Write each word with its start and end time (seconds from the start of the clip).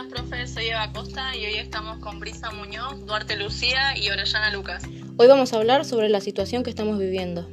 Buenas, 0.00 0.18
profe, 0.18 0.46
soy 0.46 0.66
Eva 0.68 0.90
Costa 0.92 1.36
y 1.36 1.44
hoy 1.44 1.56
estamos 1.56 1.98
con 1.98 2.20
Brisa 2.20 2.50
Muñoz, 2.52 3.04
Duarte 3.04 3.36
Lucía 3.36 3.94
y 3.98 4.08
Orellana 4.08 4.50
Lucas. 4.50 4.84
Hoy 5.18 5.26
vamos 5.26 5.52
a 5.52 5.56
hablar 5.56 5.84
sobre 5.84 6.08
la 6.08 6.22
situación 6.22 6.62
que 6.62 6.70
estamos 6.70 6.98
viviendo. 6.98 7.46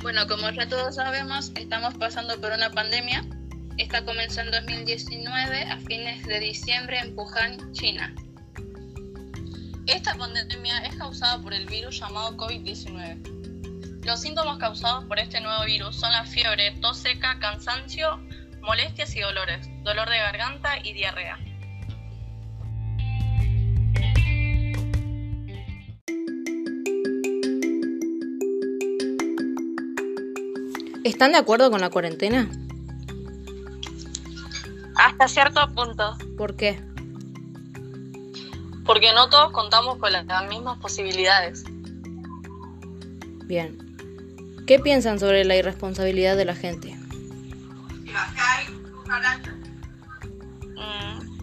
Bueno, 0.00 0.26
como 0.26 0.48
ya 0.48 0.66
todos 0.66 0.94
sabemos, 0.94 1.52
estamos 1.54 1.92
pasando 1.96 2.40
por 2.40 2.52
una 2.52 2.70
pandemia. 2.70 3.26
Esta 3.76 4.06
comenzó 4.06 4.40
en 4.40 4.50
2019 4.50 5.64
a 5.64 5.76
fines 5.80 6.24
de 6.24 6.40
diciembre 6.40 6.98
en 6.98 7.14
Wuhan, 7.14 7.70
China. 7.72 8.14
Esta 9.86 10.14
pandemia 10.14 10.78
es 10.78 10.96
causada 10.96 11.42
por 11.42 11.52
el 11.52 11.66
virus 11.66 12.00
llamado 12.00 12.34
COVID-19. 12.38 14.06
Los 14.06 14.22
síntomas 14.22 14.56
causados 14.56 15.04
por 15.04 15.18
este 15.18 15.42
nuevo 15.42 15.66
virus 15.66 15.96
son 15.96 16.10
la 16.10 16.24
fiebre, 16.24 16.74
tos 16.80 16.96
seca, 16.96 17.38
cansancio, 17.38 18.18
molestias 18.60 19.14
y 19.16 19.20
dolores, 19.20 19.68
dolor 19.82 20.08
de 20.08 20.18
garganta 20.18 20.78
y 20.82 20.92
diarrea. 20.92 21.38
¿Están 31.04 31.32
de 31.32 31.38
acuerdo 31.38 31.70
con 31.70 31.80
la 31.80 31.88
cuarentena? 31.88 32.50
Hasta 34.94 35.28
cierto 35.28 35.66
punto. 35.74 36.18
¿Por 36.36 36.56
qué? 36.56 36.78
Porque 38.84 39.12
no 39.14 39.30
todos 39.30 39.52
contamos 39.52 39.96
con 39.98 40.12
las 40.12 40.26
mismas 40.48 40.78
posibilidades. 40.78 41.64
Bien. 43.46 43.78
¿Qué 44.66 44.78
piensan 44.78 45.18
sobre 45.18 45.46
la 45.46 45.56
irresponsabilidad 45.56 46.36
de 46.36 46.44
la 46.44 46.54
gente? 46.54 46.97
Mm. 50.76 51.38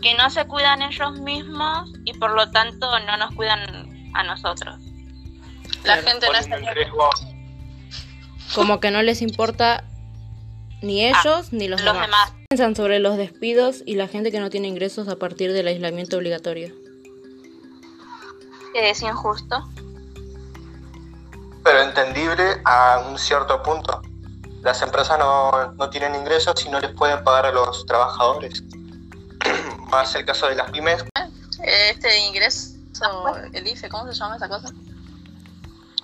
Que 0.00 0.14
no 0.14 0.30
se 0.30 0.46
cuidan 0.46 0.82
ellos 0.82 1.18
mismos 1.20 1.92
y 2.04 2.12
por 2.14 2.32
lo 2.32 2.50
tanto 2.50 2.98
no 3.00 3.16
nos 3.16 3.34
cuidan 3.34 3.60
a 4.14 4.22
nosotros. 4.24 4.78
La 5.84 5.96
gente 5.96 6.26
no 6.26 6.38
está 6.38 6.56
Como 8.54 8.80
que 8.80 8.90
no 8.90 9.02
les 9.02 9.22
importa 9.22 9.84
ni 10.82 11.06
ellos 11.06 11.52
ni 11.52 11.68
los, 11.68 11.82
los 11.82 11.94
demás. 11.94 12.32
¿Qué 12.32 12.46
piensan 12.50 12.76
sobre 12.76 12.98
los 12.98 13.16
despidos 13.16 13.82
y 13.86 13.96
la 13.96 14.08
gente 14.08 14.30
que 14.30 14.40
no 14.40 14.50
tiene 14.50 14.68
ingresos 14.68 15.08
a 15.08 15.16
partir 15.16 15.52
del 15.52 15.66
aislamiento 15.66 16.16
obligatorio? 16.16 16.74
Es 18.74 19.02
injusto. 19.02 19.68
Pero 21.64 21.80
entendible 21.80 22.60
a 22.64 23.02
un 23.08 23.18
cierto 23.18 23.62
punto. 23.62 24.02
Las 24.62 24.82
empresas 24.82 25.18
no, 25.18 25.72
no 25.72 25.90
tienen 25.90 26.14
ingresos 26.14 26.64
y 26.64 26.68
no 26.68 26.78
les 26.78 26.92
pueden 26.92 27.24
pagar 27.24 27.46
a 27.46 27.52
los 27.52 27.86
trabajadores. 27.86 28.62
Más 29.90 30.14
el 30.14 30.26
caso 30.26 30.46
de 30.48 30.56
las 30.56 30.70
pymes. 30.70 31.04
Este 31.62 32.18
ingreso, 32.18 32.74
el 33.52 33.66
IFE, 33.66 33.88
¿cómo 33.88 34.06
se 34.12 34.18
llama 34.18 34.36
esa 34.36 34.48
cosa? 34.48 34.68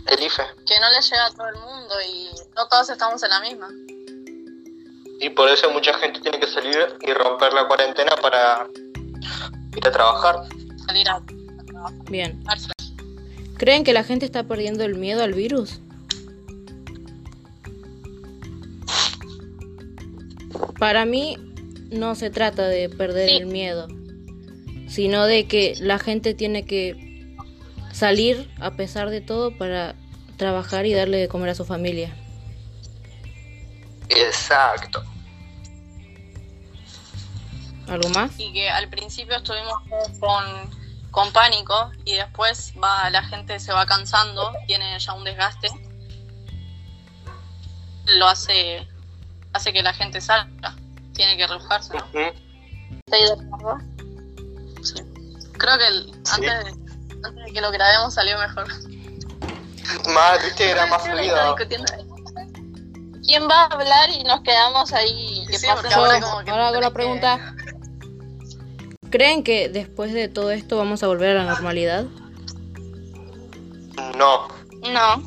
El 0.06 0.22
IFE. 0.22 0.42
Que 0.66 0.80
no 0.80 0.88
le 0.90 1.00
llega 1.02 1.26
a 1.26 1.30
todo 1.30 1.46
el 1.48 1.56
mundo 1.56 1.94
y 2.08 2.30
no 2.56 2.66
todos 2.66 2.88
estamos 2.88 3.22
en 3.22 3.30
la 3.30 3.40
misma. 3.40 3.68
Y 5.20 5.28
por 5.28 5.50
eso 5.50 5.70
mucha 5.70 5.92
gente 5.98 6.20
tiene 6.20 6.40
que 6.40 6.46
salir 6.46 6.96
y 7.02 7.12
romper 7.12 7.52
la 7.52 7.68
cuarentena 7.68 8.16
para 8.16 8.66
ir 9.76 9.86
a 9.86 9.92
trabajar. 9.92 10.48
Salir 10.86 11.06
a, 11.10 11.16
a 11.16 11.64
trabajar. 11.66 11.98
Bien. 12.10 12.42
¿Creen 13.60 13.84
que 13.84 13.92
la 13.92 14.04
gente 14.04 14.24
está 14.24 14.44
perdiendo 14.44 14.84
el 14.84 14.94
miedo 14.94 15.22
al 15.22 15.34
virus? 15.34 15.80
Para 20.78 21.04
mí 21.04 21.36
no 21.90 22.14
se 22.14 22.30
trata 22.30 22.66
de 22.68 22.88
perder 22.88 23.28
Sí. 23.28 23.36
el 23.36 23.44
miedo, 23.44 23.86
sino 24.88 25.26
de 25.26 25.46
que 25.46 25.74
la 25.78 25.98
gente 25.98 26.32
tiene 26.32 26.64
que 26.64 27.36
salir 27.92 28.50
a 28.60 28.76
pesar 28.76 29.10
de 29.10 29.20
todo 29.20 29.54
para 29.58 29.94
trabajar 30.38 30.86
y 30.86 30.94
darle 30.94 31.18
de 31.18 31.28
comer 31.28 31.50
a 31.50 31.54
su 31.54 31.66
familia. 31.66 32.16
Exacto. 34.08 35.04
¿Algo 37.88 38.08
más? 38.08 38.32
Y 38.38 38.54
que 38.54 38.70
al 38.70 38.88
principio 38.88 39.36
estuvimos 39.36 39.74
con, 40.18 40.79
con 41.10 41.32
pánico 41.32 41.90
y 42.04 42.14
después 42.14 42.72
va 42.82 43.10
la 43.10 43.22
gente 43.24 43.58
se 43.60 43.72
va 43.72 43.84
cansando, 43.86 44.52
tiene 44.66 44.98
ya 44.98 45.12
un 45.12 45.24
desgaste. 45.24 45.68
Lo 48.06 48.26
hace 48.28 48.86
hace 49.52 49.72
que 49.72 49.82
la 49.82 49.92
gente 49.92 50.20
salga, 50.20 50.76
tiene 51.14 51.36
que 51.36 51.46
rebujarse, 51.46 51.94
¿no? 51.96 52.04
Ujú. 52.06 52.18
¿Estoy 53.06 53.22
de 53.22 53.32
acuerdo? 53.32 53.78
Sí. 54.82 54.94
Creo 55.58 55.78
que 55.78 55.86
el- 55.88 56.04
Sí. 56.24 56.32
antes, 56.46 56.64
de, 56.64 56.70
antes 57.24 57.44
de 57.44 57.52
que 57.52 57.60
lo 57.60 57.70
grabemos 57.72 58.14
salió 58.14 58.38
mejor. 58.38 58.68
Más, 60.14 60.44
viste, 60.44 60.70
era 60.70 60.86
más 60.86 61.02
fluido. 61.02 61.56
¿Quién 63.24 63.48
va 63.48 63.62
a 63.62 63.66
hablar 63.66 64.10
y 64.10 64.22
nos 64.24 64.40
quedamos 64.42 64.92
ahí? 64.92 65.44
¿Qué 65.50 65.58
Sí, 65.58 65.66
ahora 65.66 66.20
como 66.20 66.44
que 66.44 66.50
ahora 66.50 66.68
hago 66.68 66.80
la 66.80 66.90
pregunta. 66.90 67.54
¿Creen 69.10 69.42
que 69.42 69.68
después 69.68 70.12
de 70.12 70.28
todo 70.28 70.50
esto 70.50 70.76
vamos 70.76 71.02
a 71.02 71.08
volver 71.08 71.36
a 71.36 71.44
la 71.44 71.52
normalidad? 71.52 72.04
No. 74.16 74.48
No. 74.90 75.22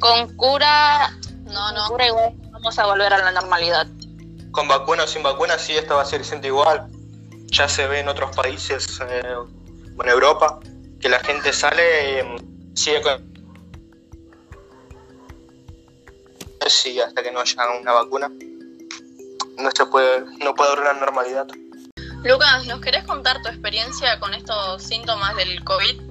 Con 0.00 0.36
cura. 0.36 1.10
No, 1.44 1.52
con 1.52 1.74
no. 1.74 1.88
cura 1.88 2.06
igual 2.06 2.46
vamos 2.66 2.78
a 2.78 2.86
volver 2.86 3.12
a 3.12 3.18
la 3.18 3.30
normalidad. 3.30 3.86
Con 4.50 4.66
vacuna 4.66 5.04
o 5.04 5.06
sin 5.06 5.22
vacuna, 5.22 5.58
sí, 5.58 5.76
esto 5.76 5.94
va 5.94 6.02
a 6.02 6.04
ser 6.04 6.24
siempre 6.24 6.48
igual. 6.48 6.88
Ya 7.52 7.68
se 7.68 7.86
ve 7.86 8.00
en 8.00 8.08
otros 8.08 8.34
países, 8.34 8.98
eh, 9.08 9.34
en 10.02 10.08
Europa, 10.08 10.58
que 11.00 11.08
la 11.08 11.20
gente 11.20 11.52
sale, 11.52 12.20
eh, 12.20 12.36
sigue 12.74 13.02
con... 13.02 13.36
Sí, 16.66 16.98
hasta 16.98 17.22
que 17.22 17.30
no 17.30 17.40
haya 17.40 17.62
una 17.80 17.92
vacuna, 17.92 18.28
no 19.58 19.70
se 19.70 19.86
puede, 19.86 20.24
no 20.42 20.54
puede 20.54 20.72
haber 20.72 20.90
una 20.90 20.94
normalidad. 20.94 21.46
Lucas, 22.26 22.66
¿nos 22.66 22.80
querés 22.80 23.04
contar 23.04 23.40
tu 23.40 23.48
experiencia 23.48 24.18
con 24.18 24.34
estos 24.34 24.82
síntomas 24.82 25.36
del 25.36 25.62
COVID? 25.62 26.02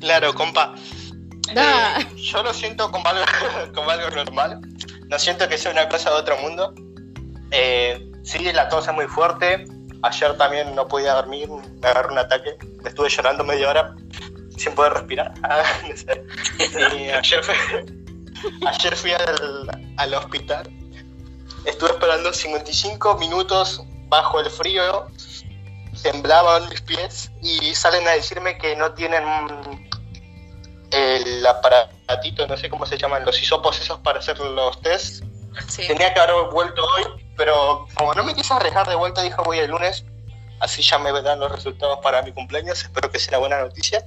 Claro, 0.00 0.34
compa. 0.34 0.74
Eh, 1.54 2.06
yo 2.16 2.42
lo 2.42 2.54
siento 2.54 2.90
como 2.90 3.06
algo, 3.06 3.24
como 3.74 3.90
algo 3.90 4.08
normal. 4.10 4.60
No 5.08 5.18
siento 5.18 5.46
que 5.46 5.58
sea 5.58 5.72
una 5.72 5.90
cosa 5.90 6.08
de 6.08 6.16
otro 6.16 6.38
mundo. 6.38 6.74
Eh, 7.50 8.10
sí, 8.22 8.50
la 8.50 8.70
tos 8.70 8.88
es 8.88 8.94
muy 8.94 9.06
fuerte. 9.06 9.66
Ayer 10.02 10.38
también 10.38 10.74
no 10.74 10.88
podía 10.88 11.12
dormir, 11.12 11.50
me 11.50 11.88
agarró 11.88 12.12
un 12.12 12.18
ataque. 12.18 12.56
Estuve 12.86 13.10
llorando 13.10 13.44
media 13.44 13.68
hora 13.68 13.94
sin 14.56 14.74
poder 14.74 14.94
respirar. 14.94 15.34
Ah, 15.42 15.64
no 15.86 15.94
sé. 15.94 16.24
Y 16.96 17.10
ayer 17.10 17.44
fui, 17.44 17.54
ayer 18.66 18.96
fui 18.96 19.12
al, 19.12 19.84
al 19.98 20.14
hospital. 20.14 20.66
Estuve 21.66 21.90
esperando 21.90 22.32
55 22.32 23.18
minutos 23.18 23.84
bajo 24.14 24.40
el 24.40 24.50
frío. 24.50 25.06
Temblaban 26.02 26.68
mis 26.68 26.80
pies 26.82 27.30
y 27.42 27.74
salen 27.74 28.06
a 28.06 28.12
decirme 28.12 28.58
que 28.58 28.76
no 28.76 28.92
tienen 28.92 29.24
el 30.90 31.46
aparatito, 31.46 32.46
no 32.46 32.56
sé 32.56 32.68
cómo 32.68 32.86
se 32.86 32.96
llaman, 32.96 33.24
los 33.24 33.40
hisopos 33.40 33.80
esos 33.80 33.98
para 34.00 34.18
hacer 34.18 34.38
los 34.38 34.80
test. 34.82 35.24
Sí. 35.68 35.86
Tenía 35.86 36.12
que 36.12 36.20
haber 36.20 36.50
vuelto 36.52 36.84
hoy, 36.84 37.04
pero 37.36 37.86
como 37.94 38.12
no 38.14 38.24
me 38.24 38.34
quise 38.34 38.52
arriesgar 38.52 38.88
de 38.88 38.94
vuelta, 38.94 39.22
dijo 39.22 39.42
voy 39.44 39.58
el 39.58 39.70
lunes. 39.70 40.04
Así 40.60 40.82
ya 40.82 40.98
me 40.98 41.10
dan 41.22 41.40
los 41.40 41.50
resultados 41.50 41.98
para 42.02 42.22
mi 42.22 42.32
cumpleaños. 42.32 42.82
Espero 42.82 43.10
que 43.10 43.18
sea 43.18 43.38
una 43.38 43.38
buena 43.38 43.60
noticia. 43.62 44.06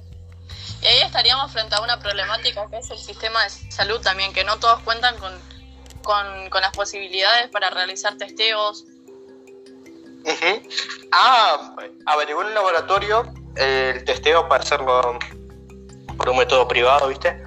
Y 0.82 0.86
ahí 0.86 1.00
estaríamos 1.00 1.52
frente 1.52 1.74
a 1.74 1.80
una 1.80 1.98
problemática 1.98 2.66
que 2.70 2.78
es 2.78 2.90
el 2.90 2.98
sistema 2.98 3.42
de 3.44 3.50
salud 3.70 4.00
también, 4.00 4.32
que 4.32 4.44
no 4.44 4.58
todos 4.58 4.80
cuentan 4.80 5.18
con, 5.18 5.32
con, 6.02 6.50
con 6.50 6.60
las 6.62 6.72
posibilidades 6.72 7.48
para 7.50 7.70
realizar 7.70 8.16
testeos. 8.16 8.84
Ujú. 10.24 10.68
Ah, 11.12 11.74
averigué 12.06 12.40
en 12.40 12.46
un 12.48 12.54
laboratorio 12.54 13.32
eh, 13.56 13.94
el 13.96 14.04
testeo 14.04 14.48
para 14.48 14.62
hacerlo 14.62 15.18
por 16.16 16.28
un 16.28 16.36
método 16.38 16.66
privado, 16.68 17.08
¿viste? 17.08 17.42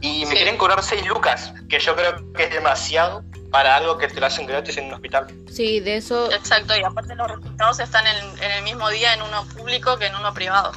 Y 0.00 0.20
me 0.26 0.30
Sí. 0.30 0.36
quieren 0.36 0.56
cobrar 0.56 0.82
6 0.82 1.04
lucas, 1.06 1.52
que 1.68 1.78
yo 1.80 1.94
creo 1.96 2.32
que 2.32 2.44
es 2.44 2.50
demasiado 2.54 3.24
para 3.50 3.76
algo 3.76 3.98
que 3.98 4.06
te 4.08 4.20
lo 4.20 4.26
hacen 4.26 4.46
gratis 4.46 4.76
en 4.76 4.86
un 4.86 4.94
hospital. 4.94 5.26
Sí, 5.50 5.80
de 5.80 5.96
eso 5.96 6.30
Exacto, 6.30 6.76
y 6.76 6.82
aparte 6.84 7.14
los 7.16 7.28
resultados 7.28 7.80
están 7.80 8.06
en, 8.06 8.42
en 8.42 8.50
el 8.52 8.62
mismo 8.62 8.88
día 8.90 9.14
en 9.14 9.22
uno 9.22 9.44
público 9.56 9.96
que 9.98 10.06
en 10.06 10.14
uno 10.14 10.32
privado. 10.32 10.72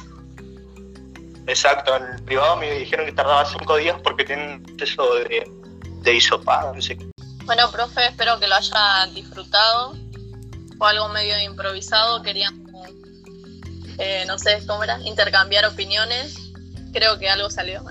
Exacto, 1.46 1.96
en 1.96 2.04
el 2.04 2.22
privado 2.24 2.56
me 2.56 2.70
dijeron 2.72 3.06
que 3.06 3.12
tardaba 3.12 3.44
5 3.44 3.76
días 3.76 3.96
porque 4.02 4.24
tienen 4.24 4.64
eso 4.80 5.14
de, 5.16 5.48
de 6.02 6.14
hisopado, 6.14 6.74
no 6.74 6.80
sé 6.82 6.96
qué. 6.96 7.06
Bueno, 7.44 7.70
profe, 7.70 8.06
espero 8.06 8.38
que 8.38 8.46
lo 8.46 8.54
haya 8.56 9.06
disfrutado. 9.14 9.94
Fue 10.82 10.90
algo 10.90 11.08
medio 11.10 11.38
improvisado, 11.38 12.24
queríamos, 12.24 12.58
eh, 13.98 14.24
no 14.26 14.36
sé 14.36 14.66
cómo 14.66 14.82
era, 14.82 14.98
intercambiar 15.04 15.64
opiniones. 15.64 16.34
Creo 16.92 17.20
que 17.20 17.28
algo 17.28 17.50
salió. 17.50 17.84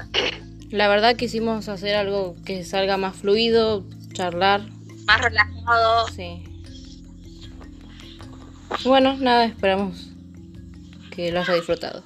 La 0.72 0.90
verdad 0.90 1.16
quisimos 1.16 1.70
hacer 1.70 1.96
algo 1.96 2.36
que 2.44 2.66
salga 2.66 2.98
más 2.98 3.16
fluido, 3.16 3.86
charlar. 4.12 4.64
más 5.06 5.22
relajado. 5.22 6.10
Sí. 6.10 6.44
Bueno, 8.84 9.16
nada, 9.16 9.46
esperamos 9.46 10.10
que 11.12 11.32
lo 11.32 11.40
haya 11.40 11.54
disfrutado. 11.54 12.04